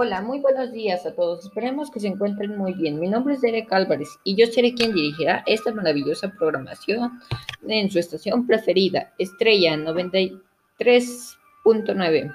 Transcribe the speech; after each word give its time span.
Hola, 0.00 0.22
muy 0.22 0.38
buenos 0.38 0.70
días 0.70 1.04
a 1.06 1.14
todos. 1.16 1.44
Esperemos 1.44 1.90
que 1.90 1.98
se 1.98 2.06
encuentren 2.06 2.56
muy 2.56 2.72
bien. 2.72 3.00
Mi 3.00 3.08
nombre 3.08 3.34
es 3.34 3.40
Derek 3.40 3.72
Álvarez 3.72 4.08
y 4.22 4.36
yo 4.36 4.46
seré 4.46 4.72
quien 4.72 4.94
dirigirá 4.94 5.42
esta 5.44 5.74
maravillosa 5.74 6.32
programación 6.38 7.20
en 7.66 7.90
su 7.90 7.98
estación 7.98 8.46
preferida, 8.46 9.12
Estrella 9.18 9.74
93.9. 9.74 12.32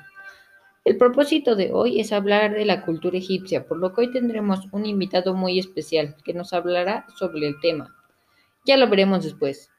El 0.84 0.98
propósito 0.98 1.56
de 1.56 1.72
hoy 1.72 2.02
es 2.02 2.12
hablar 2.12 2.54
de 2.54 2.66
la 2.66 2.82
cultura 2.82 3.18
egipcia, 3.18 3.66
por 3.66 3.78
lo 3.78 3.94
que 3.94 4.02
hoy 4.02 4.12
tendremos 4.12 4.68
un 4.74 4.86
invitado 4.86 5.34
muy 5.34 5.58
especial 5.58 6.18
que 6.26 6.34
nos 6.34 6.52
hablará 6.52 7.06
sobre 7.16 7.48
el 7.48 7.58
tema. 7.62 7.96
Ya 8.66 8.76
lo 8.76 8.90
veremos 8.90 9.24
después. 9.24 9.70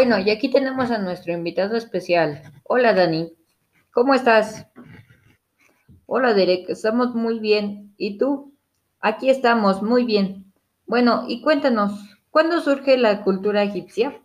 Bueno, 0.00 0.18
y 0.18 0.30
aquí 0.30 0.48
tenemos 0.48 0.90
a 0.90 0.96
nuestro 0.96 1.34
invitado 1.34 1.76
especial. 1.76 2.40
Hola 2.62 2.94
Dani, 2.94 3.34
¿cómo 3.92 4.14
estás? 4.14 4.66
Hola 6.06 6.32
Derek, 6.32 6.70
estamos 6.70 7.14
muy 7.14 7.38
bien. 7.38 7.92
¿Y 7.98 8.16
tú? 8.16 8.54
Aquí 9.00 9.28
estamos, 9.28 9.82
muy 9.82 10.04
bien. 10.06 10.54
Bueno, 10.86 11.24
y 11.28 11.42
cuéntanos, 11.42 12.00
¿cuándo 12.30 12.62
surge 12.62 12.96
la 12.96 13.22
cultura 13.22 13.62
egipcia? 13.62 14.22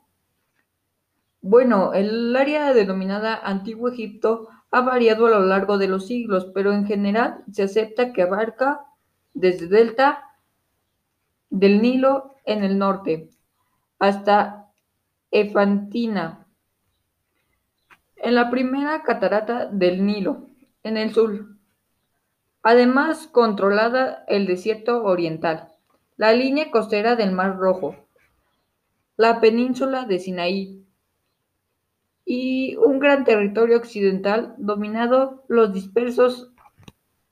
Bueno, 1.42 1.94
el 1.94 2.34
área 2.38 2.74
denominada 2.74 3.36
Antiguo 3.36 3.90
Egipto 3.90 4.48
ha 4.72 4.80
variado 4.80 5.26
a 5.26 5.32
lo 5.32 5.42
largo 5.42 5.78
de 5.78 5.90
los 5.90 6.08
siglos, 6.08 6.50
pero 6.54 6.72
en 6.72 6.86
general 6.86 7.44
se 7.52 7.64
acepta 7.64 8.14
que 8.14 8.22
abarca 8.22 8.86
desde 9.34 9.68
delta 9.68 10.24
del 11.50 11.82
Nilo 11.82 12.38
en 12.46 12.64
el 12.64 12.78
norte 12.78 13.30
hasta 14.00 14.65
En 18.16 18.36
la 18.36 18.50
primera 18.50 19.04
catarata 19.04 19.66
del 19.66 20.06
Nilo, 20.06 20.48
en 20.82 20.96
el 20.96 21.14
sur. 21.14 21.58
Además, 22.64 23.28
controlada 23.28 24.24
el 24.30 24.48
desierto 24.48 25.04
oriental, 25.04 25.74
la 26.16 26.32
línea 26.32 26.72
costera 26.72 27.18
del 27.18 27.34
Mar 27.34 27.58
Rojo, 27.58 27.98
la 29.18 29.42
península 29.42 30.06
de 30.06 30.20
Sinaí 30.20 30.86
y 32.24 32.78
un 32.78 33.00
gran 33.00 33.26
territorio 33.26 33.76
occidental 33.76 34.56
dominado 34.58 35.44
los 35.50 35.74
dispersos 35.74 36.54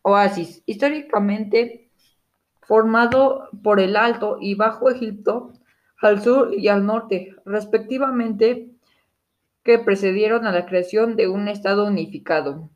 oasis, 0.01 0.61
históricamente 0.65 1.89
formado 2.63 3.47
por 3.63 3.79
el 3.79 3.95
Alto 3.95 4.39
y 4.41 4.55
Bajo 4.55 4.89
Egipto, 4.89 5.53
al 6.07 6.21
sur 6.21 6.53
y 6.53 6.67
al 6.67 6.85
norte, 6.85 7.35
respectivamente, 7.45 8.69
que 9.63 9.79
precedieron 9.79 10.45
a 10.45 10.51
la 10.51 10.65
creación 10.65 11.15
de 11.15 11.27
un 11.27 11.47
Estado 11.47 11.85
unificado. 11.85 12.69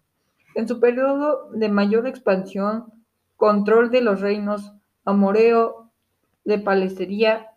En 0.55 0.67
su 0.67 0.79
periodo 0.79 1.49
de 1.51 1.69
mayor 1.69 2.07
expansión, 2.07 2.85
control 3.35 3.91
de 3.91 4.01
los 4.01 4.21
reinos 4.21 4.73
amoreo, 5.05 5.91
de 6.47 6.59
Palestina 6.59 7.47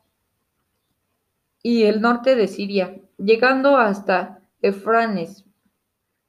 y 1.62 1.84
el 1.84 2.00
norte 2.00 2.34
de 2.34 2.48
Siria, 2.48 3.00
llegando 3.18 3.76
hasta 3.76 4.40
Efranes 4.62 5.44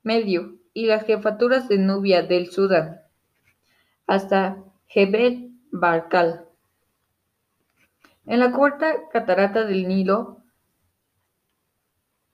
Medio 0.03 0.59
y 0.73 0.85
las 0.85 1.05
jefaturas 1.05 1.67
de 1.67 1.79
Nubia 1.79 2.21
del 2.21 2.51
Sudán, 2.51 3.01
hasta 4.05 4.63
Jebel 4.87 5.51
Barkal. 5.71 6.45
En 8.25 8.39
la 8.39 8.51
cuarta 8.51 9.09
catarata 9.11 9.65
del 9.65 9.87
Nilo 9.87 10.37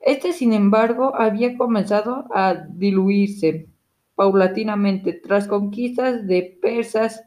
Este, 0.00 0.32
sin 0.32 0.52
embargo, 0.52 1.14
había 1.14 1.56
comenzado 1.56 2.26
a 2.34 2.54
diluirse 2.54 3.68
paulatinamente 4.14 5.14
tras 5.14 5.46
conquistas 5.46 6.26
de 6.26 6.58
persas 6.60 7.22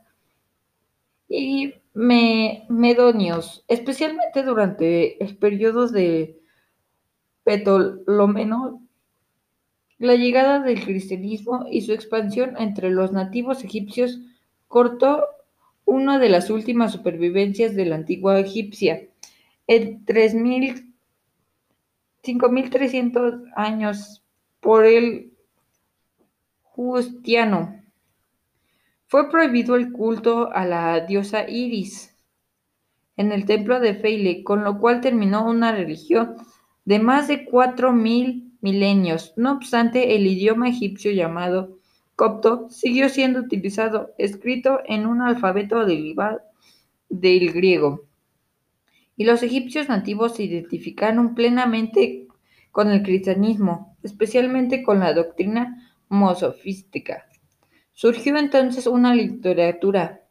y 1.27 1.73
medonios, 1.93 3.63
especialmente 3.67 4.43
durante 4.43 5.23
el 5.23 5.37
periodo 5.37 5.87
de 5.87 6.39
Ptolomeo, 7.43 8.81
la 9.99 10.15
llegada 10.15 10.59
del 10.59 10.83
cristianismo 10.83 11.65
y 11.69 11.81
su 11.81 11.93
expansión 11.93 12.55
entre 12.57 12.89
los 12.89 13.11
nativos 13.11 13.63
egipcios 13.63 14.19
cortó 14.67 15.23
una 15.85 16.19
de 16.19 16.29
las 16.29 16.49
últimas 16.49 16.91
supervivencias 16.91 17.75
de 17.75 17.85
la 17.85 17.95
antigua 17.95 18.39
egipcia. 18.39 19.07
En 19.67 20.03
5300 22.23 23.33
años 23.55 24.23
por 24.59 24.85
el 24.85 25.31
Justiano 26.63 27.82
fue 29.13 29.29
prohibido 29.29 29.75
el 29.75 29.91
culto 29.91 30.51
a 30.51 30.65
la 30.65 31.01
diosa 31.01 31.47
Iris 31.47 32.17
en 33.15 33.31
el 33.31 33.45
templo 33.45 33.79
de 33.79 33.93
Feile, 33.93 34.43
con 34.43 34.63
lo 34.63 34.79
cual 34.79 35.01
terminó 35.01 35.47
una 35.47 35.71
religión 35.71 36.33
de 36.85 36.97
más 36.97 37.27
de 37.27 37.45
cuatro 37.45 37.93
mil 37.93 38.57
milenios. 38.61 39.35
No 39.37 39.51
obstante, 39.51 40.15
el 40.15 40.25
idioma 40.25 40.67
egipcio 40.67 41.11
llamado 41.11 41.77
copto 42.15 42.67
siguió 42.71 43.07
siendo 43.07 43.41
utilizado, 43.41 44.15
escrito 44.17 44.79
en 44.87 45.05
un 45.05 45.21
alfabeto 45.21 45.85
derivado 45.85 46.41
del 47.07 47.53
griego. 47.53 48.07
Y 49.15 49.25
los 49.25 49.43
egipcios 49.43 49.89
nativos 49.89 50.37
se 50.37 50.45
identificaron 50.45 51.35
plenamente 51.35 52.27
con 52.71 52.89
el 52.89 53.03
cristianismo, 53.03 53.95
especialmente 54.01 54.81
con 54.81 54.99
la 54.99 55.13
doctrina 55.13 55.93
mosofística. 56.09 57.27
Surgió 57.93 58.37
entonces 58.37 58.87
una 58.87 59.15
literatura 59.15 60.21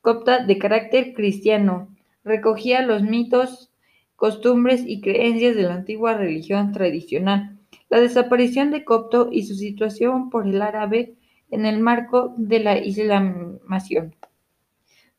copta 0.00 0.44
de 0.44 0.58
carácter 0.58 1.14
cristiano, 1.14 1.94
recogía 2.24 2.82
los 2.82 3.02
mitos, 3.02 3.72
costumbres 4.16 4.82
y 4.86 5.00
creencias 5.00 5.56
de 5.56 5.62
la 5.62 5.74
antigua 5.74 6.14
religión 6.14 6.72
tradicional. 6.72 7.58
La 7.88 8.00
desaparición 8.00 8.70
de 8.70 8.84
Copto 8.84 9.28
y 9.32 9.44
su 9.44 9.54
situación 9.54 10.30
por 10.30 10.46
el 10.46 10.62
árabe 10.62 11.16
en 11.50 11.66
el 11.66 11.80
marco 11.80 12.34
de 12.36 12.60
la 12.60 12.78
islamización 12.78 14.14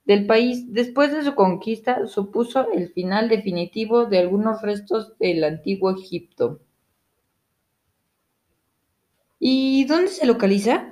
del 0.05 0.25
país 0.25 0.73
después 0.73 1.13
de 1.13 1.23
su 1.23 1.35
conquista 1.35 2.07
supuso 2.07 2.71
el 2.71 2.89
final 2.89 3.29
definitivo 3.29 4.05
de 4.05 4.19
algunos 4.19 4.61
restos 4.61 5.17
del 5.19 5.43
antiguo 5.43 5.91
Egipto. 5.91 6.59
¿Y 9.39 9.85
dónde 9.85 10.09
se 10.09 10.25
localiza? 10.25 10.90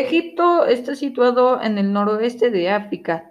Egipto 0.00 0.66
está 0.66 0.94
situado 0.94 1.60
en 1.62 1.78
el 1.78 1.92
noroeste 1.92 2.50
de 2.50 2.70
África 2.70 3.30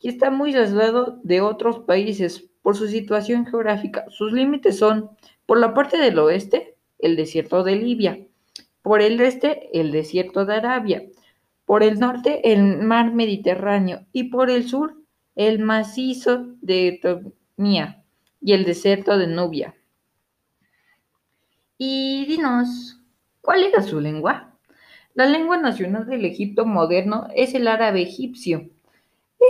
y 0.00 0.08
está 0.08 0.30
muy 0.30 0.54
aislado 0.54 1.20
de 1.22 1.40
otros 1.40 1.80
países 1.80 2.48
por 2.62 2.76
su 2.76 2.88
situación 2.88 3.46
geográfica. 3.46 4.04
Sus 4.08 4.32
límites 4.32 4.78
son, 4.78 5.10
por 5.46 5.58
la 5.58 5.74
parte 5.74 5.98
del 5.98 6.18
oeste, 6.18 6.76
el 6.98 7.16
desierto 7.16 7.64
de 7.64 7.76
Libia, 7.76 8.26
por 8.82 9.00
el 9.00 9.20
este, 9.20 9.78
el 9.78 9.92
desierto 9.92 10.44
de 10.44 10.54
Arabia, 10.56 11.02
por 11.64 11.82
el 11.82 11.98
norte, 11.98 12.52
el 12.52 12.78
mar 12.78 13.12
Mediterráneo 13.12 14.06
y 14.12 14.24
por 14.24 14.50
el 14.50 14.68
sur, 14.68 14.96
el 15.36 15.58
macizo 15.58 16.46
de 16.60 16.88
Etiopía 16.88 18.02
y 18.40 18.52
el 18.52 18.64
desierto 18.64 19.18
de 19.18 19.26
Nubia. 19.26 19.74
Y 21.76 22.26
dinos, 22.26 22.98
¿cuál 23.40 23.64
era 23.64 23.82
su 23.82 24.00
lengua? 24.00 24.57
La 25.18 25.26
lengua 25.26 25.56
nacional 25.56 26.06
del 26.06 26.24
Egipto 26.24 26.64
moderno 26.64 27.26
es 27.34 27.52
el 27.52 27.66
árabe 27.66 28.02
egipcio. 28.02 28.70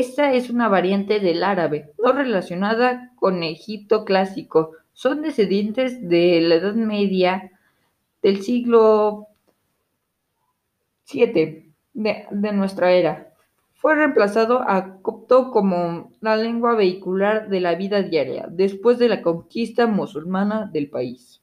Esta 0.00 0.32
es 0.32 0.48
una 0.48 0.66
variante 0.66 1.20
del 1.20 1.44
árabe, 1.44 1.92
no 2.02 2.12
relacionada 2.12 3.12
con 3.16 3.42
Egipto 3.42 4.06
clásico. 4.06 4.72
Son 4.94 5.20
descendientes 5.20 6.08
de 6.08 6.40
la 6.40 6.54
Edad 6.54 6.72
Media 6.72 7.52
del 8.22 8.40
siglo 8.40 9.26
VII 11.12 11.70
de, 11.92 12.26
de 12.30 12.52
nuestra 12.54 12.92
era. 12.92 13.34
Fue 13.74 13.94
reemplazado 13.94 14.62
a 14.66 15.02
copto 15.02 15.50
como 15.50 16.12
la 16.22 16.38
lengua 16.38 16.76
vehicular 16.76 17.50
de 17.50 17.60
la 17.60 17.74
vida 17.74 18.00
diaria 18.00 18.46
después 18.48 18.98
de 18.98 19.10
la 19.10 19.20
conquista 19.20 19.86
musulmana 19.86 20.70
del 20.72 20.88
país. 20.88 21.42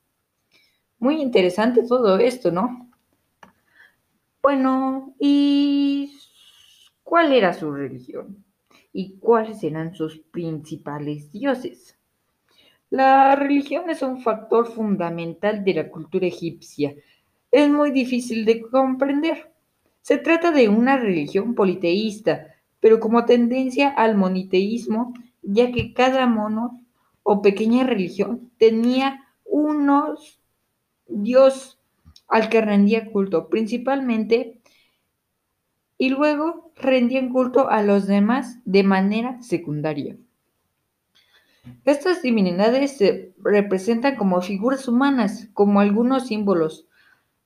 Muy 0.97 1.21
interesante 1.21 1.83
todo 1.87 2.17
esto, 2.17 2.49
¿no? 2.51 2.84
Bueno, 4.47 5.15
¿y 5.17 6.19
cuál 7.01 7.33
era 7.33 7.51
su 7.51 7.71
religión? 7.71 8.45
¿Y 8.93 9.17
cuáles 9.17 9.63
eran 9.63 9.95
sus 9.95 10.19
principales 10.19 11.31
dioses? 11.31 11.97
La 12.91 13.35
religión 13.35 13.89
es 13.89 14.03
un 14.03 14.21
factor 14.21 14.67
fundamental 14.67 15.63
de 15.63 15.73
la 15.73 15.89
cultura 15.89 16.27
egipcia. 16.27 16.93
Es 17.49 17.71
muy 17.71 17.89
difícil 17.89 18.45
de 18.45 18.61
comprender. 18.61 19.51
Se 20.01 20.19
trata 20.19 20.51
de 20.51 20.69
una 20.69 20.95
religión 20.97 21.55
politeísta, 21.55 22.45
pero 22.79 22.99
como 22.99 23.25
tendencia 23.25 23.89
al 23.89 24.15
moniteísmo, 24.15 25.15
ya 25.41 25.71
que 25.71 25.91
cada 25.91 26.27
mono 26.27 26.85
o 27.23 27.41
pequeña 27.41 27.83
religión 27.83 28.51
tenía 28.59 29.25
unos 29.43 30.39
dios 31.07 31.79
al 32.27 32.49
que 32.49 32.61
rendía 32.61 33.11
culto 33.11 33.49
principalmente 33.49 34.59
y 35.97 36.09
luego 36.09 36.71
rendían 36.75 37.29
culto 37.29 37.69
a 37.69 37.81
los 37.81 38.07
demás 38.07 38.59
de 38.65 38.83
manera 38.83 39.41
secundaria. 39.41 40.17
Estas 41.83 42.21
divinidades 42.21 42.97
se 42.97 43.33
representan 43.41 44.15
como 44.15 44.41
figuras 44.41 44.87
humanas, 44.87 45.49
como 45.53 45.79
algunos 45.79 46.27
símbolos, 46.27 46.87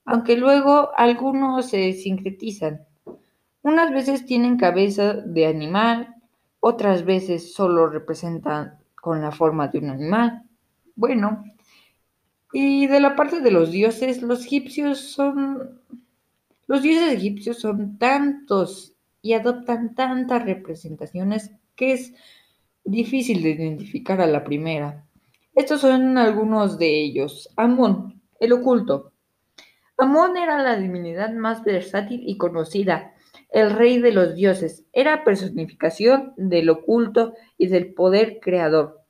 aunque 0.05 0.35
luego 0.37 0.89
algunos 0.97 1.69
se 1.69 1.93
sincretizan. 1.93 2.85
Unas 3.61 3.91
veces 3.91 4.25
tienen 4.25 4.57
cabeza 4.57 5.13
de 5.13 5.45
animal, 5.45 6.15
otras 6.59 7.05
veces 7.05 7.53
solo 7.53 7.87
representan 7.87 8.79
con 8.95 9.21
la 9.21 9.31
forma 9.31 9.67
de 9.67 9.79
un 9.79 9.89
animal. 9.89 10.43
Bueno, 10.95 11.43
y 12.51 12.87
de 12.87 12.99
la 12.99 13.15
parte 13.15 13.41
de 13.41 13.51
los 13.51 13.71
dioses, 13.71 14.21
los 14.21 14.45
egipcios 14.45 14.99
son... 14.99 15.81
Los 16.67 16.83
dioses 16.83 17.13
egipcios 17.13 17.59
son 17.59 17.97
tantos 17.97 18.93
y 19.21 19.33
adoptan 19.33 19.95
tantas 19.95 20.45
representaciones 20.45 21.51
que 21.75 21.93
es 21.93 22.13
difícil 22.83 23.41
de 23.41 23.51
identificar 23.51 24.21
a 24.21 24.27
la 24.27 24.43
primera. 24.43 25.05
Estos 25.55 25.81
son 25.81 26.17
algunos 26.17 26.77
de 26.77 27.01
ellos. 27.01 27.49
Amón, 27.55 28.21
el 28.39 28.53
oculto. 28.53 29.13
Amón 29.97 30.37
era 30.37 30.61
la 30.61 30.77
divinidad 30.77 31.33
más 31.33 31.63
versátil 31.63 32.21
y 32.25 32.37
conocida, 32.37 33.13
el 33.49 33.71
rey 33.71 33.99
de 33.99 34.11
los 34.11 34.35
dioses. 34.35 34.85
Era 34.93 35.23
personificación 35.23 36.33
del 36.37 36.69
oculto 36.69 37.33
y 37.57 37.67
del 37.67 37.93
poder 37.93 38.39
creador. 38.39 39.01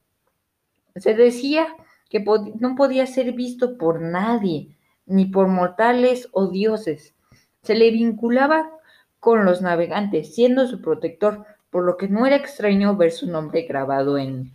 Se 0.95 1.13
decía 1.13 1.67
que 2.09 2.23
no 2.59 2.75
podía 2.75 3.05
ser 3.05 3.33
visto 3.33 3.77
por 3.77 4.01
nadie, 4.01 4.75
ni 5.05 5.25
por 5.25 5.47
mortales 5.47 6.27
o 6.31 6.47
dioses. 6.47 7.15
Se 7.61 7.75
le 7.75 7.91
vinculaba 7.91 8.71
con 9.19 9.45
los 9.45 9.61
navegantes, 9.61 10.33
siendo 10.33 10.67
su 10.67 10.81
protector, 10.81 11.45
por 11.69 11.83
lo 11.83 11.97
que 11.97 12.07
no 12.07 12.25
era 12.25 12.35
extraño 12.35 12.95
ver 12.95 13.11
su 13.11 13.29
nombre 13.29 13.61
grabado 13.63 14.17
en, 14.17 14.51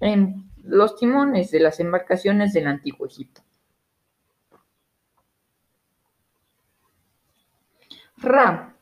en 0.00 0.50
los 0.62 0.96
timones 0.96 1.50
de 1.50 1.60
las 1.60 1.78
embarcaciones 1.78 2.52
del 2.52 2.66
antiguo 2.66 3.06
Egipto. 3.06 3.42
Ra 8.16 8.74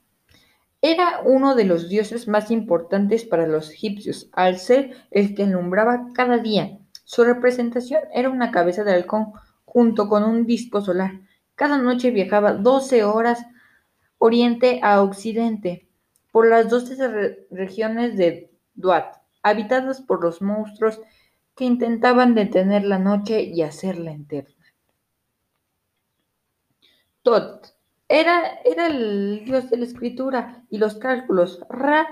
era 0.81 1.21
uno 1.25 1.55
de 1.55 1.65
los 1.65 1.89
dioses 1.89 2.29
más 2.29 2.51
importantes 2.51 3.25
para 3.25 3.47
los 3.47 3.71
egipcios, 3.71 4.31
al 4.33 4.59
ser 4.59 4.95
el 5.11 5.35
que 5.35 5.43
alumbraba 5.43 6.09
cada 6.15 6.39
día 6.39 6.79
su 7.07 7.23
representación 7.23 8.01
era 8.13 8.29
una 8.29 8.51
cabeza 8.51 8.83
de 8.83 8.93
halcón 8.93 9.33
junto 9.65 10.09
con 10.09 10.25
un 10.25 10.45
disco 10.45 10.81
solar. 10.81 11.21
Cada 11.55 11.79
noche 11.79 12.11
viajaba 12.11 12.53
12 12.53 13.05
horas 13.05 13.47
oriente 14.19 14.81
a 14.83 15.01
occidente 15.03 15.89
por 16.33 16.49
las 16.49 16.69
12 16.69 17.47
regiones 17.53 18.17
de 18.17 18.51
Duat, 18.75 19.19
habitadas 19.45 20.01
por 20.01 20.21
los 20.21 20.43
monstruos 20.43 21.01
que 21.55 21.65
intentaban 21.65 22.35
detener 22.35 22.85
la 22.85 22.99
noche 22.99 23.41
y 23.41 23.63
hacerla 23.63 24.11
eterna. 24.11 24.67
Tot 27.23 27.73
era, 28.09 28.59
era 28.65 28.89
el 28.89 29.45
dios 29.45 29.71
de 29.71 29.77
la 29.77 29.85
escritura 29.85 30.65
y 30.71 30.79
los 30.79 30.97
cálculos. 30.97 31.61
Ra 31.71 32.09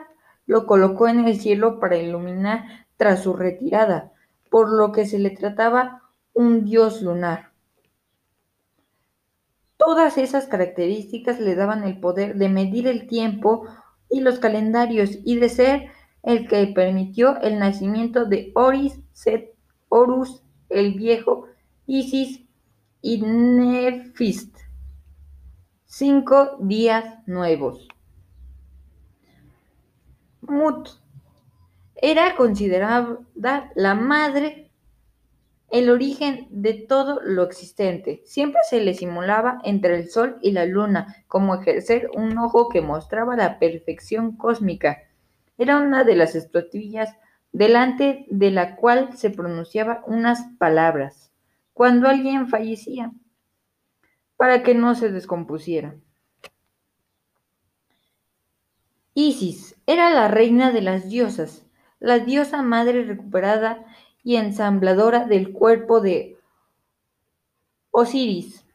lo 0.47 0.67
colocó 0.67 1.09
en 1.09 1.27
el 1.27 1.41
cielo 1.41 1.81
para 1.81 1.97
iluminar 1.97 2.87
tras 2.97 3.25
su 3.25 3.35
retirada, 3.35 4.14
por 4.55 4.71
lo 4.71 4.93
que 4.93 5.05
se 5.05 5.19
le 5.19 5.31
trataba 5.31 6.03
un 6.33 6.65
dios 6.65 7.03
lunar. 7.03 7.51
Todas 9.77 10.17
esas 10.17 10.47
características 10.47 11.41
le 11.41 11.57
daban 11.57 11.83
el 11.83 11.99
poder 11.99 12.37
de 12.37 12.49
medir 12.49 12.87
el 12.87 13.09
tiempo 13.09 13.67
y 14.09 14.21
los 14.21 14.39
calendarios 14.39 15.19
y 15.25 15.41
de 15.41 15.49
ser 15.49 15.91
el 16.23 16.47
que 16.47 16.69
permitió 16.69 17.41
el 17.41 17.59
nacimiento 17.59 18.27
de 18.27 18.53
Oris, 18.55 19.01
Set, 19.13 19.57
Horus, 19.89 20.45
el 20.69 20.95
Viejo, 20.95 21.49
Isis 21.89 22.45
y 23.03 23.23
Nefist. 23.23 24.57
Cinco 25.85 26.59
días 26.61 27.05
nuevos. 27.27 27.89
Mut 30.43 30.91
era 32.07 32.37
considerada 32.37 33.19
la 33.75 33.95
madre, 33.95 34.71
el 35.71 35.89
origen 35.89 36.47
de 36.51 36.75
todo 36.75 37.19
lo 37.23 37.45
existente. 37.45 38.21
Siempre 38.27 38.61
se 38.69 38.83
le 38.83 38.93
simulaba 38.93 39.59
entre 39.65 39.97
el 39.97 40.11
sol 40.11 40.37
y 40.43 40.53
la 40.53 40.67
luna, 40.67 41.17
como 41.29 41.55
ejercer 41.55 42.11
un 42.15 42.37
ojo 42.37 42.69
que 42.69 42.83
mostraba 42.83 43.37
la 43.37 43.59
perfección 43.59 44.37
cósmica. 44.37 44.99
Era 45.57 45.79
una 45.81 46.05
de 46.05 46.15
las 46.15 46.35
estatuillas 46.35 47.17
delante 47.53 48.27
de 48.29 48.51
la 48.51 48.77
cual 48.77 49.17
se 49.17 49.31
pronunciaban 49.31 50.01
unas 50.07 50.43
palabras 50.59 51.33
cuando 51.73 52.07
alguien 52.07 52.49
fallecía, 52.49 53.13
para 54.37 54.63
que 54.63 54.75
no 54.75 54.95
se 54.95 55.11
descompusiera. 55.11 55.97
Isis 59.15 59.81
era 59.87 60.11
la 60.11 60.29
reina 60.29 60.71
de 60.71 60.83
las 60.83 61.09
diosas, 61.09 61.64
la 62.05 62.19
diosa 62.19 62.61
madre 62.61 63.03
recuperada 63.05 63.83
y 64.23 64.37
ensambladora 64.37 65.25
del 65.25 65.55
cuerpo 65.55 66.03
de 66.03 66.37
Osiris, 67.93 68.67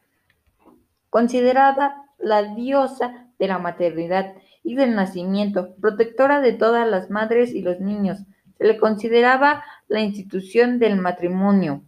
considerada 1.10 2.06
la 2.18 2.42
diosa 2.42 3.28
de 3.38 3.46
la 3.46 3.60
maternidad 3.60 4.34
y 4.64 4.74
del 4.74 4.96
nacimiento, 4.96 5.76
protectora 5.76 6.40
de 6.40 6.54
todas 6.54 6.88
las 6.88 7.08
madres 7.08 7.54
y 7.54 7.62
los 7.62 7.78
niños. 7.78 8.18
Se 8.58 8.64
le 8.64 8.78
consideraba 8.78 9.62
la 9.86 10.00
institución 10.00 10.80
del 10.80 10.96
matrimonio. 10.96 11.84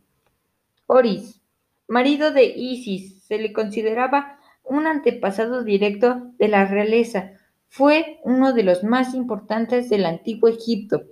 Oris, 0.87 1.41
marido 1.89 2.31
de 2.31 2.45
Isis, 2.45 3.25
se 3.25 3.39
le 3.39 3.53
consideraba 3.53 4.39
un 4.63 4.87
antepasado 4.87 5.65
directo 5.65 6.23
de 6.39 6.47
la 6.47 6.67
realeza. 6.67 7.33
Fue 7.69 8.21
uno 8.23 8.53
de 8.53 8.63
los 8.63 8.85
más 8.85 9.13
importantes 9.13 9.91
del 9.91 10.07
antiguo 10.07 10.49
Egipto. 10.49 11.03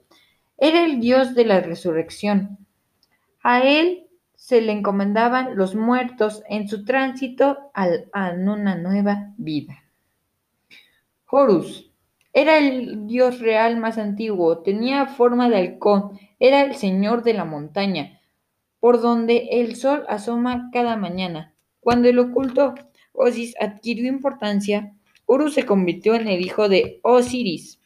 Era 0.60 0.84
el 0.84 1.00
dios 1.00 1.34
de 1.34 1.46
la 1.46 1.60
resurrección. 1.60 2.58
A 3.42 3.62
él 3.62 4.06
se 4.36 4.60
le 4.60 4.72
encomendaban 4.72 5.56
los 5.56 5.74
muertos 5.74 6.42
en 6.48 6.68
su 6.68 6.84
tránsito 6.84 7.58
a 7.74 8.30
una 8.34 8.76
nueva 8.76 9.32
vida. 9.38 9.82
Horus 11.26 11.90
era 12.32 12.58
el 12.58 13.06
dios 13.08 13.40
real 13.40 13.78
más 13.78 13.98
antiguo, 13.98 14.58
tenía 14.58 15.06
forma 15.06 15.48
de 15.48 15.56
halcón, 15.56 16.18
era 16.38 16.62
el 16.62 16.76
señor 16.76 17.24
de 17.24 17.34
la 17.34 17.44
montaña, 17.44 18.20
por 18.78 19.00
donde 19.00 19.48
el 19.50 19.74
sol 19.74 20.04
asoma 20.08 20.70
cada 20.72 20.96
mañana. 20.96 21.54
Cuando 21.80 22.08
el 22.08 22.18
oculto 22.18 22.74
Osis 23.12 23.54
adquirió 23.60 24.06
importancia, 24.06 24.94
Horus 25.26 25.54
se 25.54 25.66
convirtió 25.66 26.14
en 26.14 26.28
el 26.28 26.40
hijo 26.40 26.68
de 26.68 27.00
Osiris. 27.02 27.79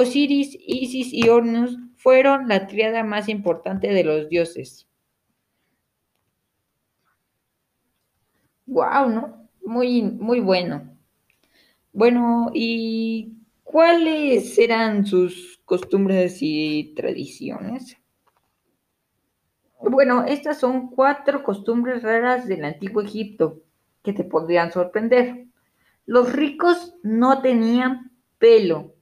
Osiris, 0.00 0.56
Isis 0.60 1.12
y 1.12 1.28
Horus 1.28 1.76
fueron 1.96 2.46
la 2.46 2.68
triada 2.68 3.02
más 3.02 3.28
importante 3.28 3.88
de 3.88 4.04
los 4.04 4.28
dioses. 4.28 4.86
Wow, 8.66 9.08
¿no? 9.08 9.48
Muy, 9.64 10.02
muy 10.02 10.38
bueno. 10.38 10.96
Bueno, 11.92 12.52
¿y 12.54 13.38
cuáles 13.64 14.56
eran 14.56 15.04
sus 15.04 15.60
costumbres 15.64 16.38
y 16.42 16.94
tradiciones? 16.94 17.96
Bueno, 19.80 20.24
estas 20.26 20.60
son 20.60 20.90
cuatro 20.90 21.42
costumbres 21.42 22.04
raras 22.04 22.46
del 22.46 22.64
antiguo 22.64 23.02
Egipto 23.02 23.62
que 24.04 24.12
te 24.12 24.22
podrían 24.22 24.70
sorprender. 24.70 25.48
Los 26.06 26.32
ricos 26.32 26.94
no 27.02 27.42
tenían 27.42 28.12
pelo. 28.38 28.94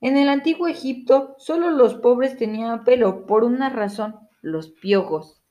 En 0.00 0.16
el 0.16 0.28
antiguo 0.28 0.68
Egipto, 0.68 1.34
solo 1.38 1.70
los 1.70 1.94
pobres 1.94 2.36
tenían 2.36 2.84
pelo 2.84 3.26
por 3.26 3.44
una 3.44 3.68
razón, 3.68 4.16
los 4.42 4.70
piojos. 4.70 5.42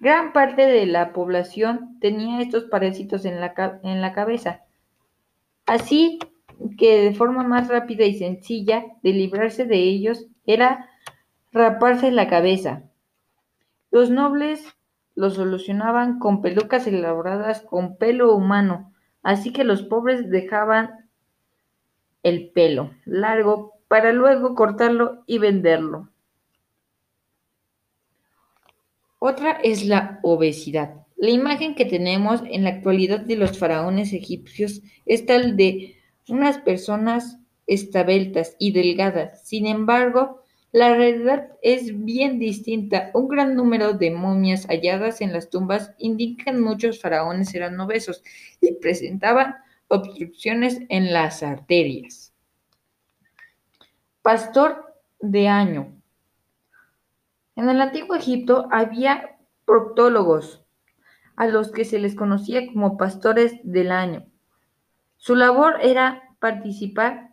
Gran 0.00 0.32
parte 0.32 0.66
de 0.66 0.86
la 0.86 1.12
población 1.12 1.98
tenía 2.00 2.40
estos 2.40 2.64
parásitos 2.64 3.24
en 3.24 3.40
la, 3.40 3.80
en 3.82 4.00
la 4.00 4.12
cabeza 4.12 4.62
Así 5.68 6.18
que 6.78 7.02
de 7.02 7.14
forma 7.14 7.44
más 7.44 7.68
rápida 7.68 8.06
y 8.06 8.14
sencilla 8.14 8.86
de 9.02 9.12
librarse 9.12 9.66
de 9.66 9.76
ellos 9.76 10.26
era 10.46 10.88
raparse 11.52 12.10
la 12.10 12.26
cabeza. 12.26 12.84
Los 13.90 14.08
nobles 14.08 14.64
lo 15.14 15.28
solucionaban 15.28 16.18
con 16.18 16.40
pelucas 16.40 16.86
elaboradas 16.86 17.60
con 17.60 17.98
pelo 17.98 18.34
humano, 18.34 18.94
así 19.22 19.52
que 19.52 19.62
los 19.62 19.82
pobres 19.82 20.30
dejaban 20.30 21.07
el 22.22 22.50
pelo 22.50 22.92
largo 23.04 23.74
para 23.88 24.12
luego 24.12 24.54
cortarlo 24.54 25.24
y 25.26 25.38
venderlo. 25.38 26.10
Otra 29.18 29.52
es 29.52 29.84
la 29.84 30.20
obesidad. 30.22 31.06
La 31.16 31.30
imagen 31.30 31.74
que 31.74 31.84
tenemos 31.84 32.42
en 32.48 32.62
la 32.62 32.70
actualidad 32.70 33.20
de 33.20 33.34
los 33.34 33.58
faraones 33.58 34.12
egipcios 34.12 34.82
es 35.06 35.26
tal 35.26 35.56
de 35.56 35.96
unas 36.28 36.58
personas 36.58 37.38
estabeltas 37.66 38.54
y 38.60 38.70
delgadas. 38.70 39.46
Sin 39.46 39.66
embargo, 39.66 40.42
la 40.70 40.94
realidad 40.94 41.48
es 41.62 42.04
bien 42.04 42.38
distinta. 42.38 43.10
Un 43.14 43.26
gran 43.26 43.56
número 43.56 43.94
de 43.94 44.10
momias 44.10 44.66
halladas 44.66 45.20
en 45.20 45.32
las 45.32 45.50
tumbas 45.50 45.92
indican 45.98 46.60
muchos 46.60 47.00
faraones 47.00 47.54
eran 47.54 47.80
obesos 47.80 48.22
y 48.60 48.74
presentaban 48.74 49.56
obstrucciones 49.88 50.80
en 50.88 51.12
las 51.12 51.42
arterias. 51.42 52.32
Pastor 54.22 54.94
de 55.20 55.48
año. 55.48 55.94
En 57.56 57.68
el 57.68 57.80
antiguo 57.80 58.14
Egipto 58.14 58.68
había 58.70 59.38
proctólogos, 59.64 60.64
a 61.36 61.46
los 61.46 61.70
que 61.70 61.84
se 61.84 61.98
les 61.98 62.14
conocía 62.14 62.66
como 62.66 62.96
pastores 62.96 63.60
del 63.62 63.92
año. 63.92 64.26
Su 65.16 65.34
labor 65.34 65.76
era 65.82 66.34
participar, 66.38 67.30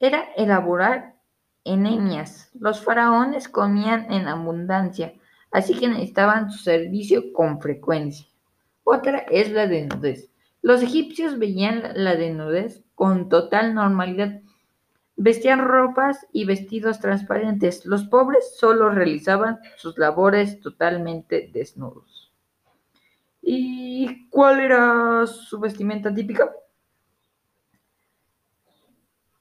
era 0.00 0.22
elaborar 0.36 1.16
enemias. 1.64 2.50
Los 2.54 2.82
faraones 2.82 3.48
comían 3.48 4.12
en 4.12 4.28
abundancia, 4.28 5.14
así 5.50 5.78
que 5.78 5.88
necesitaban 5.88 6.50
su 6.50 6.58
servicio 6.58 7.32
con 7.32 7.60
frecuencia. 7.60 8.26
Otra 8.84 9.18
es 9.30 9.50
la 9.50 9.66
desnudez. 9.66 10.30
Los 10.68 10.82
egipcios 10.82 11.38
veían 11.38 11.82
la 11.94 12.14
desnudez 12.14 12.84
con 12.94 13.30
total 13.30 13.74
normalidad. 13.74 14.42
Vestían 15.16 15.60
ropas 15.60 16.26
y 16.30 16.44
vestidos 16.44 17.00
transparentes. 17.00 17.86
Los 17.86 18.04
pobres 18.04 18.54
solo 18.58 18.90
realizaban 18.90 19.60
sus 19.78 19.96
labores 19.96 20.60
totalmente 20.60 21.48
desnudos. 21.50 22.34
¿Y 23.40 24.28
cuál 24.28 24.60
era 24.60 25.26
su 25.26 25.58
vestimenta 25.58 26.12
típica? 26.12 26.52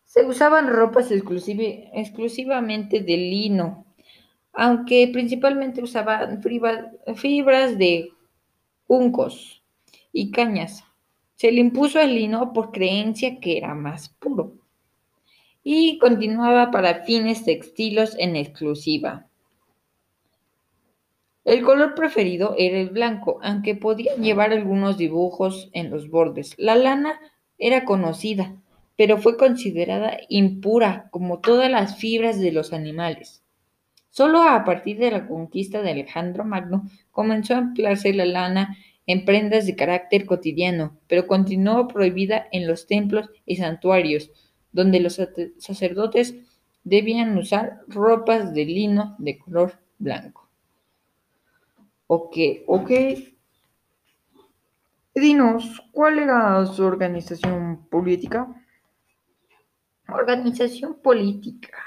Se 0.06 0.26
usaban 0.26 0.70
ropas 0.70 1.12
exclusivamente 1.12 3.02
de 3.02 3.18
lino, 3.18 3.86
aunque 4.54 5.10
principalmente 5.12 5.84
usaban 5.84 6.42
fibras 6.42 7.78
de 7.78 8.14
juncos 8.88 9.62
y 10.14 10.32
cañas. 10.32 10.87
Se 11.38 11.52
le 11.52 11.62
impuso 11.62 12.00
el 12.00 12.16
lino 12.16 12.52
por 12.52 12.72
creencia 12.72 13.40
que 13.40 13.58
era 13.58 13.76
más 13.76 14.10
puro 14.10 14.56
y 15.64 16.00
continuaba 16.00 16.72
para 16.72 17.04
fines 17.04 17.46
textiles 17.46 18.16
en 18.18 18.36
exclusiva. 18.36 19.28
El 21.46 21.64
color 21.64 21.94
preferido 21.94 22.56
era 22.58 22.80
el 22.80 22.90
blanco, 22.90 23.40
aunque 23.44 23.76
podían 23.76 24.24
llevar 24.24 24.52
algunos 24.52 24.98
dibujos 24.98 25.70
en 25.74 25.92
los 25.92 26.10
bordes. 26.10 26.56
La 26.58 26.76
lana 26.76 27.20
era 27.60 27.86
conocida, 27.86 28.56
pero 28.96 29.20
fue 29.20 29.38
considerada 29.38 30.18
impura 30.30 31.08
como 31.12 31.40
todas 31.40 31.70
las 31.70 31.98
fibras 31.98 32.40
de 32.40 32.52
los 32.52 32.74
animales. 32.74 33.44
Solo 34.10 34.42
a 34.42 34.66
partir 34.66 34.98
de 34.98 35.12
la 35.12 35.28
conquista 35.28 35.84
de 35.84 35.92
Alejandro 35.92 36.44
Magno 36.44 36.90
comenzó 37.12 37.54
a 37.54 37.60
emplearse 37.60 38.12
la 38.14 38.26
lana 38.26 38.76
en 39.08 39.26
prendas 39.26 39.66
de 39.66 39.76
carácter 39.76 40.26
cotidiano, 40.26 40.98
pero 41.08 41.26
continuó 41.26 41.88
prohibida 41.88 42.48
en 42.52 42.68
los 42.68 42.86
templos 42.86 43.30
y 43.46 43.56
santuarios, 43.56 44.30
donde 44.72 45.00
los 45.00 45.20
sacerdotes 45.58 46.36
debían 46.84 47.38
usar 47.38 47.82
ropas 47.88 48.54
de 48.54 48.66
lino 48.66 49.16
de 49.18 49.40
color 49.40 49.80
blanco. 49.98 50.48
Ok, 52.08 52.38
ok. 52.68 52.92
Dinos, 55.16 55.82
¿cuál 55.92 56.20
era 56.20 56.66
su 56.66 56.84
organización 56.84 57.88
política? 57.90 58.48
Organización 60.08 61.00
política. 61.02 61.78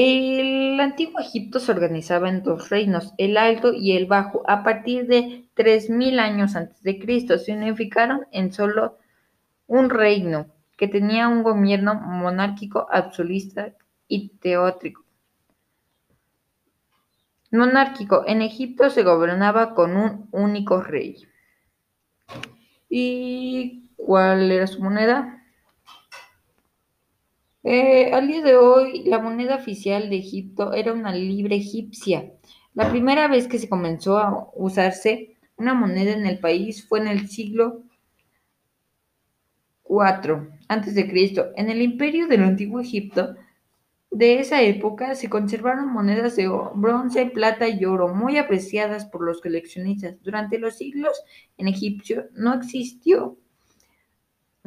El 0.00 0.78
antiguo 0.78 1.18
Egipto 1.18 1.58
se 1.58 1.72
organizaba 1.72 2.28
en 2.28 2.44
dos 2.44 2.70
reinos, 2.70 3.14
el 3.18 3.36
Alto 3.36 3.72
y 3.72 3.96
el 3.96 4.06
Bajo. 4.06 4.44
A 4.46 4.62
partir 4.62 5.08
de 5.08 5.48
3000 5.54 6.20
años 6.20 6.54
antes 6.54 6.80
de 6.84 7.00
Cristo 7.00 7.36
se 7.36 7.52
unificaron 7.52 8.24
en 8.30 8.52
solo 8.52 8.96
un 9.66 9.90
reino 9.90 10.46
que 10.76 10.86
tenía 10.86 11.26
un 11.26 11.42
gobierno 11.42 11.96
monárquico 11.96 12.86
absolutista 12.92 13.74
y 14.06 14.28
teótrico. 14.38 15.04
Monárquico. 17.50 18.22
En 18.24 18.40
Egipto 18.40 18.90
se 18.90 19.02
gobernaba 19.02 19.74
con 19.74 19.96
un 19.96 20.28
único 20.30 20.80
rey. 20.80 21.26
¿Y 22.88 23.88
cuál 23.96 24.52
era 24.52 24.68
su 24.68 24.80
moneda? 24.80 25.42
Eh, 27.64 28.12
al 28.12 28.28
día 28.28 28.42
de 28.42 28.56
hoy, 28.56 29.02
la 29.04 29.18
moneda 29.18 29.56
oficial 29.56 30.08
de 30.10 30.16
Egipto 30.16 30.72
era 30.72 30.92
una 30.92 31.12
libra 31.12 31.54
egipcia. 31.54 32.32
La 32.74 32.88
primera 32.90 33.26
vez 33.28 33.48
que 33.48 33.58
se 33.58 33.68
comenzó 33.68 34.18
a 34.18 34.50
usarse 34.54 35.36
una 35.56 35.74
moneda 35.74 36.12
en 36.12 36.26
el 36.26 36.38
país 36.38 36.86
fue 36.86 37.00
en 37.00 37.08
el 37.08 37.28
siglo 37.28 37.82
IV 39.88 40.50
a.C. 40.68 41.52
En 41.56 41.70
el 41.70 41.82
imperio 41.82 42.28
del 42.28 42.44
antiguo 42.44 42.80
Egipto 42.80 43.34
de 44.10 44.38
esa 44.38 44.62
época 44.62 45.14
se 45.14 45.28
conservaron 45.28 45.92
monedas 45.92 46.36
de 46.36 46.48
bronce, 46.74 47.26
plata 47.26 47.68
y 47.68 47.84
oro 47.84 48.14
muy 48.14 48.38
apreciadas 48.38 49.04
por 49.04 49.22
los 49.22 49.40
coleccionistas. 49.40 50.22
Durante 50.22 50.58
los 50.58 50.76
siglos 50.76 51.20
en 51.56 51.68
Egipcio 51.68 52.28
no 52.34 52.54
existió 52.54 53.36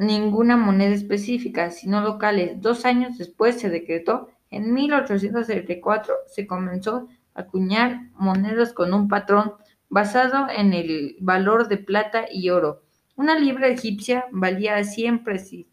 ninguna 0.06 0.56
moneda 0.56 0.94
específica, 0.94 1.70
sino 1.70 2.00
locales. 2.00 2.60
Dos 2.60 2.84
años 2.84 3.18
después 3.18 3.60
se 3.60 3.70
decretó, 3.70 4.28
en 4.50 4.72
1874 4.74 6.14
se 6.26 6.46
comenzó 6.46 7.08
a 7.34 7.42
acuñar 7.42 8.10
monedas 8.14 8.72
con 8.72 8.92
un 8.92 9.08
patrón 9.08 9.54
basado 9.88 10.46
en 10.54 10.72
el 10.72 11.16
valor 11.20 11.68
de 11.68 11.78
plata 11.78 12.26
y 12.30 12.50
oro. 12.50 12.82
Una 13.16 13.38
libra 13.38 13.68
egipcia 13.68 14.26
valía 14.30 14.82
siempre 14.84 15.36
así. 15.36 15.68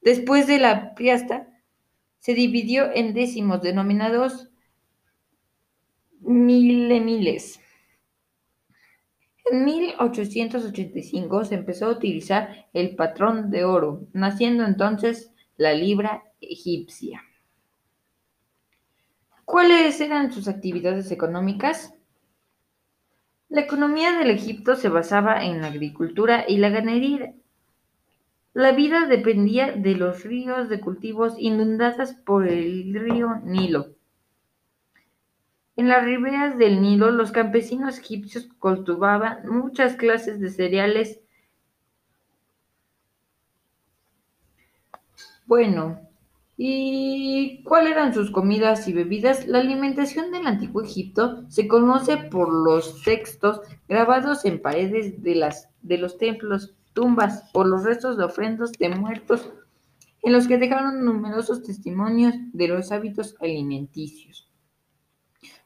Después 0.00 0.46
de 0.46 0.58
la 0.58 0.94
piasta, 0.94 1.48
se 2.18 2.34
dividió 2.34 2.90
en 2.92 3.14
décimos 3.14 3.62
denominados 3.62 4.50
milemiles. 6.20 7.60
En 9.48 9.64
1885 9.64 11.44
se 11.44 11.54
empezó 11.54 11.86
a 11.86 11.90
utilizar 11.90 12.66
el 12.72 12.96
patrón 12.96 13.50
de 13.50 13.64
oro, 13.64 14.08
naciendo 14.12 14.64
entonces 14.64 15.32
la 15.56 15.72
libra 15.72 16.24
egipcia. 16.40 17.22
¿Cuáles 19.44 20.00
eran 20.00 20.32
sus 20.32 20.48
actividades 20.48 21.12
económicas? 21.12 21.94
La 23.48 23.60
economía 23.60 24.18
del 24.18 24.30
Egipto 24.30 24.74
se 24.74 24.88
basaba 24.88 25.44
en 25.44 25.60
la 25.60 25.68
agricultura 25.68 26.44
y 26.48 26.56
la 26.56 26.70
ganadería. 26.70 27.32
La 28.52 28.72
vida 28.72 29.06
dependía 29.06 29.70
de 29.70 29.94
los 29.94 30.24
ríos 30.24 30.68
de 30.68 30.80
cultivos 30.80 31.34
inundadas 31.38 32.14
por 32.14 32.48
el 32.48 32.92
río 32.94 33.36
Nilo. 33.44 33.95
En 35.76 35.88
las 35.88 36.04
riberas 36.04 36.56
del 36.56 36.80
Nilo, 36.80 37.10
los 37.10 37.32
campesinos 37.32 37.98
egipcios 37.98 38.48
cultivaban 38.58 39.46
muchas 39.46 39.94
clases 39.96 40.40
de 40.40 40.48
cereales. 40.48 41.20
Bueno, 45.44 46.00
¿y 46.56 47.62
cuáles 47.64 47.92
eran 47.92 48.14
sus 48.14 48.30
comidas 48.30 48.88
y 48.88 48.94
bebidas? 48.94 49.46
La 49.46 49.58
alimentación 49.58 50.32
del 50.32 50.46
antiguo 50.46 50.82
Egipto 50.82 51.44
se 51.50 51.68
conoce 51.68 52.16
por 52.16 52.50
los 52.50 53.02
textos 53.02 53.60
grabados 53.86 54.46
en 54.46 54.62
paredes 54.62 55.22
de, 55.22 55.98
los 55.98 56.16
templos, 56.16 56.74
tumbas, 56.94 57.50
por 57.52 57.66
los 57.66 57.84
restos 57.84 58.16
de 58.16 58.24
ofrendas 58.24 58.72
de 58.72 58.88
muertos, 58.88 59.52
en 60.22 60.32
los 60.32 60.48
que 60.48 60.56
dejaron 60.56 61.04
numerosos 61.04 61.62
testimonios 61.62 62.34
de 62.54 62.68
los 62.68 62.90
hábitos 62.92 63.36
alimenticios. 63.40 64.50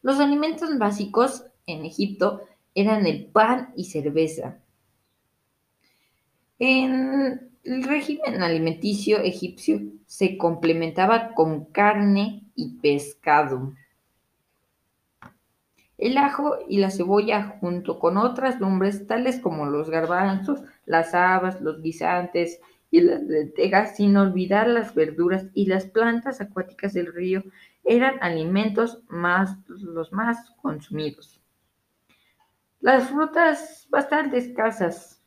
Los 0.03 0.19
alimentos 0.21 0.79
básicos 0.79 1.45
en 1.67 1.85
Egipto 1.85 2.43
eran 2.75 3.07
el 3.07 3.27
pan 3.27 3.73
y 3.77 3.85
cerveza. 3.85 4.59
En 6.59 7.51
el 7.65 7.83
régimen 7.85 8.43
alimenticio 8.43 9.19
egipcio 9.19 9.81
se 10.07 10.39
complementaba 10.39 11.35
con 11.35 11.67
carne 11.67 12.45
y 12.55 12.79
pescado. 12.81 13.75
El 15.99 16.17
ajo 16.17 16.57
y 16.67 16.79
la 16.79 16.91
cebolla 16.91 17.59
junto 17.61 17.99
con 17.99 18.17
otras 18.17 18.59
lumbres 18.59 19.07
tales 19.07 19.39
como 19.39 19.67
los 19.67 19.91
garbanzos, 19.91 20.63
las 20.87 21.15
habas, 21.15 21.61
los 21.61 21.83
guisantes 21.83 22.61
y 22.91 23.03
las 23.03 23.23
lentejas, 23.23 23.97
sin 23.97 24.17
olvidar 24.17 24.67
las 24.67 24.95
verduras 24.95 25.47
y 25.53 25.67
las 25.67 25.85
plantas 25.85 26.41
acuáticas 26.41 26.95
del 26.95 27.13
río, 27.13 27.45
eran 27.85 28.23
alimentos 28.23 29.03
más, 29.09 29.57
los 29.69 30.13
más 30.13 30.51
consumidos. 30.63 31.41
Las 32.81 33.11
frutas 33.11 33.87
bastante 33.91 34.39
escasas 34.39 35.23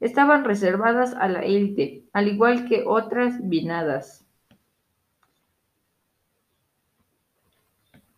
estaban 0.00 0.44
reservadas 0.44 1.14
a 1.14 1.28
la 1.28 1.40
élite, 1.40 2.04
al 2.12 2.28
igual 2.28 2.68
que 2.68 2.84
otras 2.86 3.48
vinadas. 3.48 4.26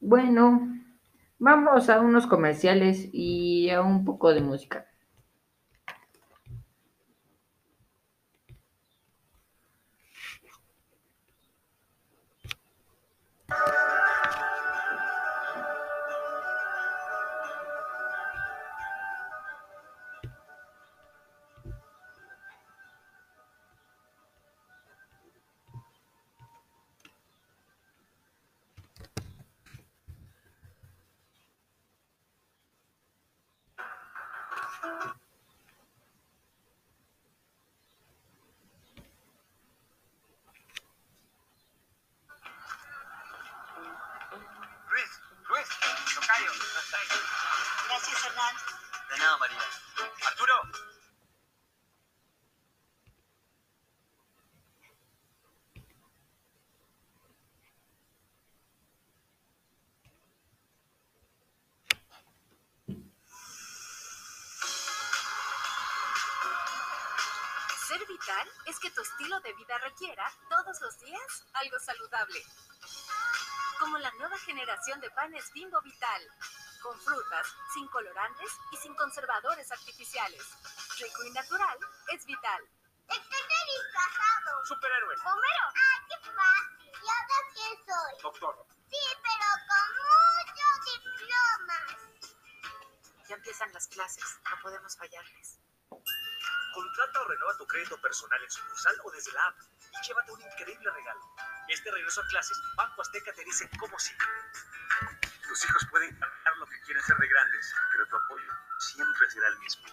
Bueno, 0.00 0.68
vamos 1.38 1.88
a 1.88 2.00
unos 2.00 2.26
comerciales 2.26 3.08
y 3.12 3.70
a 3.70 3.82
un 3.82 4.04
poco 4.04 4.32
de 4.32 4.40
música. 4.40 4.86
Nada, 49.26 49.38
María. 49.38 49.58
Arturo. 50.28 50.54
Ser 67.88 68.06
vital 68.06 68.48
es 68.66 68.78
que 68.78 68.90
tu 68.90 69.00
estilo 69.00 69.40
de 69.40 69.52
vida 69.54 69.78
requiera 69.78 70.30
todos 70.48 70.80
los 70.80 70.98
días 71.00 71.44
algo 71.54 71.78
saludable. 71.80 72.44
Como 73.80 73.98
la 73.98 74.10
nueva 74.12 74.38
generación 74.38 75.00
de 75.00 75.10
panes 75.10 75.52
Bimbo 75.52 75.80
Vital, 75.82 76.22
con 76.86 77.00
frutas, 77.00 77.46
sin 77.74 77.88
colorantes 77.88 78.52
y 78.70 78.76
sin 78.76 78.94
conservadores 78.94 79.70
artificiales. 79.72 80.42
Rico 81.00 81.24
y 81.24 81.30
natural 81.32 81.78
es 82.12 82.24
vital. 82.24 82.62
Estoy 83.08 83.40
disfrazado. 83.74 84.64
Superhéroe. 84.66 85.16
Bombero. 85.24 85.64
¡Ay, 85.74 86.00
qué 86.08 86.30
fácil! 86.30 86.92
¿Y 87.02 87.08
ahora 87.08 87.38
quién 87.54 87.74
soy? 87.86 88.22
Doctor. 88.22 88.66
Sí, 88.88 89.02
pero 89.22 89.48
con 89.66 89.86
muchos 90.06 90.74
diplomas. 90.94 91.96
Ya 93.28 93.34
empiezan 93.34 93.72
las 93.72 93.88
clases, 93.88 94.38
no 94.48 94.62
podemos 94.62 94.96
fallarles. 94.96 95.58
Contrata 96.72 97.20
o 97.20 97.24
renueva 97.24 97.56
tu 97.56 97.66
crédito 97.66 98.00
personal 98.00 98.40
en 98.42 98.50
sucursal 98.50 98.96
o 99.02 99.10
desde 99.10 99.32
la 99.32 99.46
app 99.46 99.56
y 99.90 100.06
llévate 100.06 100.30
un 100.30 100.40
increíble 100.40 100.90
regalo. 100.90 101.34
Este 101.68 101.90
regreso 101.90 102.20
a 102.20 102.26
clases, 102.28 102.56
Banco 102.76 103.02
Azteca 103.02 103.32
te 103.32 103.44
dice 103.44 103.68
cómo 103.80 103.98
sí. 103.98 104.12
Tus 105.48 105.64
hijos 105.64 105.86
pueden 105.90 106.18
lo 106.58 106.66
que 106.66 106.80
quieren 106.80 107.02
ser 107.02 107.16
de 107.16 107.28
grandes, 107.28 107.74
pero 107.90 108.06
tu 108.06 108.16
apoyo 108.16 108.52
siempre 108.78 109.30
será 109.30 109.48
el 109.48 109.58
mismo. 109.58 109.86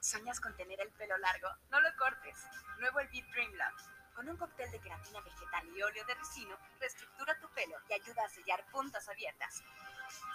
¿Sueñas 0.00 0.40
con 0.40 0.54
tener 0.56 0.80
el 0.80 0.90
pelo 0.92 1.16
largo? 1.18 1.48
No 1.70 1.80
lo 1.80 1.96
cortes. 1.96 2.38
Nuevo 2.78 3.00
el 3.00 3.08
Beat 3.08 3.26
Dream 3.30 3.52
Lab. 3.54 3.72
Con 4.14 4.28
un 4.28 4.36
cóctel 4.36 4.70
de 4.70 4.80
queratina 4.80 5.20
vegetal 5.22 5.66
y 5.74 5.82
óleo 5.82 6.04
de 6.04 6.14
ricino, 6.14 6.56
reestructura 6.78 7.36
tu 7.40 7.48
pelo 7.50 7.76
y 7.88 7.94
ayuda 7.94 8.24
a 8.24 8.28
sellar 8.28 8.64
puntas 8.70 9.08
abiertas. 9.08 9.62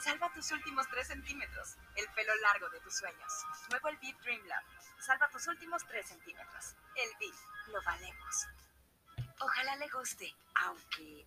Salva 0.01 0.33
tus 0.33 0.51
últimos 0.51 0.85
3 0.89 1.07
centímetros, 1.07 1.77
el 1.95 2.09
pelo 2.13 2.35
largo 2.35 2.69
de 2.71 2.79
tus 2.81 2.97
sueños. 2.97 3.31
Nuevo 3.69 3.87
el 3.87 3.97
Beat 3.97 4.19
Dream 4.21 4.45
Lab. 4.47 4.63
Salva 4.99 5.29
tus 5.29 5.47
últimos 5.47 5.85
3 5.85 6.05
centímetros. 6.05 6.75
El 6.95 7.09
Beat, 7.19 7.35
lo 7.67 7.81
valemos. 7.83 8.47
Ojalá 9.39 9.75
le 9.77 9.87
guste, 9.87 10.35
aunque 10.55 11.25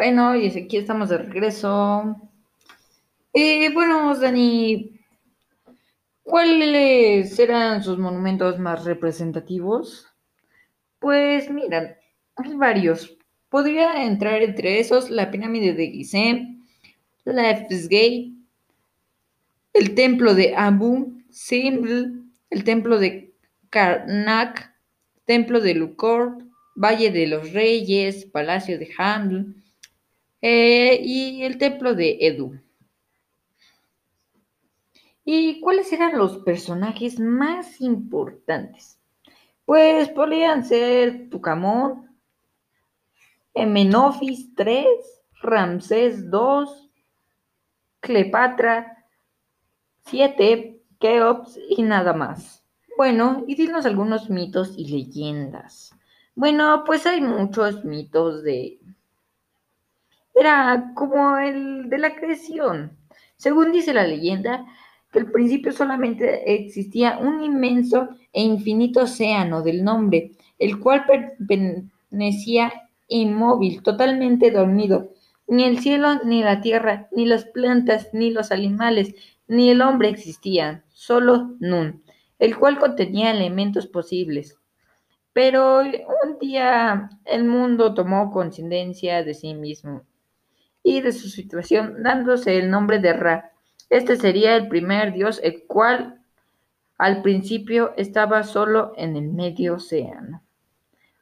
Bueno, 0.00 0.34
y 0.34 0.46
aquí 0.46 0.78
estamos 0.78 1.10
de 1.10 1.18
regreso. 1.18 2.16
Eh, 3.34 3.70
bueno, 3.74 4.16
Dani, 4.16 4.98
¿cuáles 6.22 7.38
eran 7.38 7.82
sus 7.82 7.98
monumentos 7.98 8.58
más 8.58 8.86
representativos? 8.86 10.06
Pues 11.00 11.50
mira, 11.50 11.98
hay 12.36 12.54
varios. 12.54 13.14
Podría 13.50 14.06
entrar 14.06 14.40
entre 14.40 14.80
esos 14.80 15.10
la 15.10 15.30
pirámide 15.30 15.74
de 15.74 15.90
Gizeh, 15.90 16.48
la 17.24 17.52
Gate, 17.52 18.32
el 19.74 19.94
templo 19.94 20.32
de 20.32 20.54
Abu 20.56 21.12
Simbel, 21.28 22.24
el 22.48 22.64
templo 22.64 22.98
de 22.98 23.34
Karnak, 23.68 24.74
templo 25.26 25.60
de 25.60 25.74
Luchor, 25.74 26.38
Valle 26.74 27.10
de 27.10 27.26
los 27.26 27.52
Reyes, 27.52 28.24
Palacio 28.24 28.78
de 28.78 28.88
Haml 28.96 29.59
eh, 30.40 31.00
y 31.02 31.42
el 31.42 31.58
templo 31.58 31.94
de 31.94 32.18
Edu. 32.20 32.60
¿Y 35.24 35.60
cuáles 35.60 35.92
eran 35.92 36.18
los 36.18 36.38
personajes 36.38 37.20
más 37.20 37.80
importantes? 37.80 38.98
Pues 39.64 40.08
podrían 40.08 40.64
ser 40.64 41.28
Tucamón, 41.30 42.10
Menofis 43.54 44.50
III, 44.58 44.86
Ramsés 45.42 46.24
II, 46.24 46.90
Cleopatra, 48.00 49.06
7, 50.06 50.82
Keops 50.98 51.58
y 51.68 51.82
nada 51.82 52.12
más. 52.12 52.64
Bueno, 52.96 53.44
y 53.46 53.54
dinos 53.54 53.86
algunos 53.86 54.28
mitos 54.28 54.74
y 54.76 54.88
leyendas. 54.88 55.94
Bueno, 56.34 56.84
pues 56.84 57.06
hay 57.06 57.20
muchos 57.20 57.84
mitos 57.84 58.42
de... 58.42 58.78
Era 60.40 60.92
como 60.94 61.36
el 61.36 61.90
de 61.90 61.98
la 61.98 62.14
creación. 62.14 62.96
Según 63.36 63.72
dice 63.72 63.92
la 63.92 64.06
leyenda, 64.06 64.64
que 65.12 65.18
al 65.18 65.30
principio 65.30 65.70
solamente 65.70 66.54
existía 66.54 67.18
un 67.18 67.42
inmenso 67.42 68.08
e 68.32 68.40
infinito 68.42 69.00
océano 69.00 69.60
del 69.60 69.84
nombre, 69.84 70.30
el 70.58 70.80
cual 70.80 71.04
permanecía 71.46 72.72
inmóvil, 73.06 73.82
totalmente 73.82 74.50
dormido. 74.50 75.10
Ni 75.46 75.64
el 75.64 75.80
cielo, 75.80 76.24
ni 76.24 76.42
la 76.42 76.62
tierra, 76.62 77.10
ni 77.12 77.26
las 77.26 77.44
plantas, 77.44 78.08
ni 78.14 78.30
los 78.30 78.50
animales, 78.50 79.14
ni 79.46 79.68
el 79.68 79.82
hombre 79.82 80.08
existían, 80.08 80.84
solo 80.88 81.54
Nun, 81.60 82.02
el 82.38 82.56
cual 82.56 82.78
contenía 82.78 83.30
elementos 83.30 83.86
posibles. 83.86 84.56
Pero 85.34 85.80
un 85.80 86.38
día 86.40 87.10
el 87.26 87.44
mundo 87.44 87.92
tomó 87.92 88.30
conciencia 88.30 89.22
de 89.22 89.34
sí 89.34 89.52
mismo 89.52 90.06
y 90.82 91.00
de 91.00 91.12
su 91.12 91.28
situación, 91.28 92.02
dándose 92.02 92.58
el 92.58 92.70
nombre 92.70 92.98
de 92.98 93.12
Ra. 93.12 93.52
Este 93.88 94.16
sería 94.16 94.56
el 94.56 94.68
primer 94.68 95.12
dios, 95.12 95.40
el 95.42 95.64
cual 95.66 96.20
al 96.98 97.22
principio 97.22 97.92
estaba 97.96 98.42
solo 98.42 98.92
en 98.96 99.16
el 99.16 99.28
medio 99.28 99.74
océano. 99.74 100.42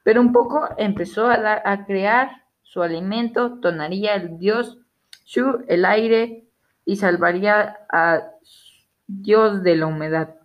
Pero 0.03 0.21
un 0.21 0.33
poco 0.33 0.69
empezó 0.77 1.27
a, 1.27 1.63
a 1.65 1.87
crear 1.87 2.45
su 2.63 2.83
alimento, 2.83 3.59
tonaría 3.61 4.15
el 4.15 4.39
dios 4.39 4.79
Shu, 5.25 5.65
el 5.69 5.85
aire, 5.85 6.49
y 6.87 6.97
salvaría 6.97 7.77
a 7.93 8.31
dios 9.07 9.63
de 9.63 9.77
la 9.77 9.87
humedad. 9.87 10.37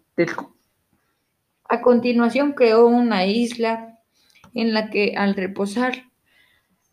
A 1.70 1.82
continuación 1.82 2.52
creó 2.52 2.86
una 2.86 3.26
isla 3.26 3.98
en 4.54 4.74
la 4.74 4.90
que 4.90 5.16
al 5.18 5.36
reposar, 5.36 6.12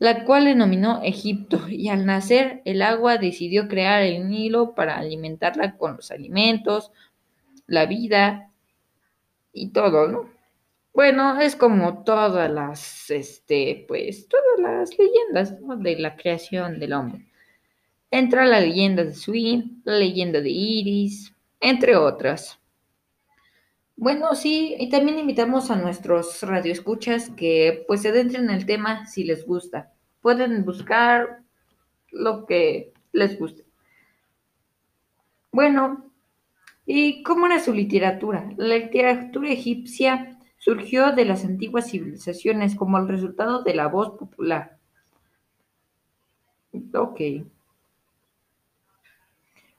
la 0.01 0.25
cual 0.25 0.47
denominó 0.47 1.03
Egipto, 1.05 1.69
y 1.69 1.91
al 1.91 2.07
nacer 2.07 2.63
el 2.65 2.81
agua 2.81 3.19
decidió 3.19 3.69
crear 3.69 4.03
el 4.03 4.29
Nilo 4.29 4.75
para 4.75 4.97
alimentarla 4.97 5.77
con 5.77 5.97
los 5.97 6.11
alimentos, 6.11 6.91
la 7.67 7.85
vida 7.85 8.51
y 9.53 9.69
todo, 9.69 10.09
¿no? 10.09 10.31
Bueno, 10.95 11.39
es 11.39 11.55
como 11.55 12.03
todas 12.03 12.51
las, 12.51 13.11
este, 13.11 13.85
pues, 13.87 14.27
todas 14.27 14.59
las 14.59 14.99
leyendas 14.99 15.55
de 15.83 15.97
la 15.99 16.17
creación 16.17 16.81
del 16.81 16.95
hombre. 16.95 17.27
Entra 18.11 18.47
la 18.47 18.59
leyenda 18.59 19.05
de 19.05 19.15
Swin, 19.15 19.83
la 19.85 19.99
leyenda 19.99 20.41
de 20.41 20.51
Iris, 20.51 21.35
entre 21.61 21.95
otras. 21.95 22.60
Bueno, 24.01 24.35
sí, 24.35 24.77
y 24.79 24.89
también 24.89 25.19
invitamos 25.19 25.71
a 25.71 25.77
nuestros 25.77 26.43
radioescuchas 26.43 27.29
que 27.29 27.85
pues 27.87 28.01
se 28.01 28.09
adentren 28.09 28.45
en 28.45 28.57
el 28.57 28.65
tema 28.65 29.05
si 29.05 29.25
les 29.25 29.45
gusta. 29.47 29.93
Pueden 30.23 30.65
buscar 30.65 31.43
lo 32.11 32.47
que 32.47 32.95
les 33.13 33.39
guste. 33.39 33.67
Bueno, 35.53 36.11
¿y 36.87 37.23
cómo 37.23 37.45
era 37.45 37.61
su 37.61 37.75
literatura? 37.75 38.51
La 38.57 38.79
literatura 38.79 39.51
egipcia 39.51 40.39
surgió 40.57 41.13
de 41.13 41.27
las 41.27 41.45
antiguas 41.45 41.91
civilizaciones 41.91 42.77
como 42.77 42.97
el 42.97 43.07
resultado 43.07 43.63
de 43.63 43.75
la 43.75 43.89
voz 43.89 44.17
popular. 44.19 44.79
Ok. 46.95 47.21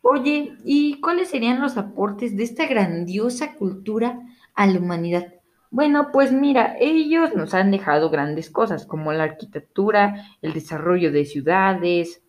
Oye, 0.04 0.58
¿y 0.66 1.00
cuáles 1.00 1.30
serían 1.30 1.62
los 1.62 1.78
aportes 1.78 2.36
de 2.36 2.44
esta 2.44 2.66
grandiosa 2.66 3.56
cultura 3.56 4.20
a 4.56 4.66
la 4.66 4.80
humanidad? 4.80 5.36
Bueno, 5.70 6.10
pues 6.12 6.32
mira, 6.32 6.76
ellos 6.80 7.36
nos 7.36 7.54
han 7.54 7.70
dejado 7.70 8.10
grandes 8.10 8.50
cosas 8.50 8.86
como 8.88 9.14
la 9.14 9.24
arquitectura, 9.26 10.26
el 10.42 10.54
desarrollo 10.54 11.12
de 11.12 11.26
ciudades, 11.26 12.24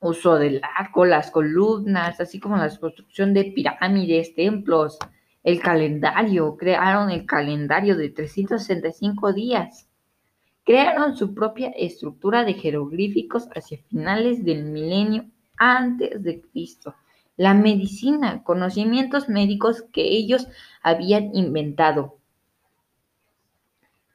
uso 0.00 0.36
del 0.36 0.60
arco, 0.76 1.04
las 1.04 1.30
columnas, 1.30 2.20
así 2.20 2.40
como 2.40 2.56
la 2.56 2.76
construcción 2.76 3.32
de 3.32 3.44
pirámides, 3.44 4.34
templos, 4.34 4.98
el 5.44 5.60
calendario, 5.60 6.56
crearon 6.56 7.10
el 7.10 7.26
calendario 7.26 7.96
de 7.96 8.10
365 8.10 9.32
días. 9.32 9.88
Crearon 10.64 11.16
su 11.16 11.32
propia 11.32 11.68
estructura 11.70 12.44
de 12.44 12.54
jeroglíficos 12.54 13.48
hacia 13.54 13.78
finales 13.88 14.44
del 14.44 14.64
milenio 14.64 15.30
antes 15.60 16.20
de 16.24 16.40
Cristo. 16.40 16.96
La 17.36 17.54
medicina, 17.54 18.42
conocimientos 18.42 19.28
médicos 19.28 19.84
que 19.92 20.02
ellos 20.02 20.48
habían 20.82 21.34
inventado. 21.36 22.16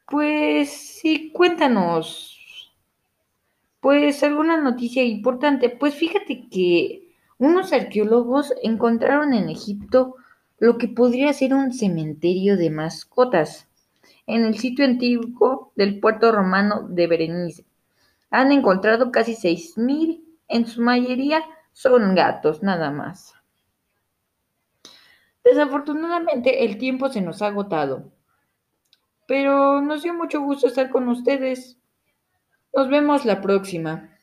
Pues 0.10 0.70
sí, 0.70 1.32
cuéntanos. 1.32 2.74
Pues 3.80 4.22
alguna 4.24 4.60
noticia 4.60 5.04
importante. 5.04 5.70
Pues 5.70 5.96
fíjate 5.96 6.50
que 6.50 7.10
unos 7.38 7.72
arqueólogos 7.72 8.54
encontraron 8.64 9.34
en 9.34 9.50
Egipto 9.50 10.16
lo 10.58 10.78
que 10.78 10.88
podría 10.88 11.32
ser 11.34 11.54
un 11.54 11.74
cementerio 11.74 12.58
de 12.58 12.70
mascotas 12.70 13.68
en 14.26 14.46
el 14.46 14.58
sitio 14.58 14.86
antiguo 14.86 15.72
del 15.76 16.00
puerto 16.00 16.32
romano 16.32 16.88
de 16.88 17.08
Berenice. 17.08 17.66
Han 18.32 18.52
encontrado 18.52 19.12
casi 19.12 19.36
6.000, 19.36 20.25
en 20.48 20.66
su 20.68 20.82
mayoría 20.82 21.44
son 21.74 22.16
gatos 22.16 22.64
nada 22.64 22.92
más. 22.92 23.34
Desafortunadamente 25.44 26.66
el 26.66 26.78
tiempo 26.78 27.10
se 27.10 27.22
nos 27.22 27.42
ha 27.42 27.48
agotado, 27.48 28.12
pero 29.28 29.82
nos 29.82 30.04
dio 30.04 30.14
mucho 30.14 30.42
gusto 30.42 30.68
estar 30.68 30.90
con 30.90 31.08
ustedes. 31.08 31.78
Nos 32.74 32.90
vemos 32.90 33.26
la 33.26 33.42
próxima. 33.42 34.15